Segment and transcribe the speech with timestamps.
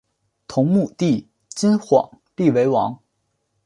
[0.47, 2.99] 同母弟金晃立为王。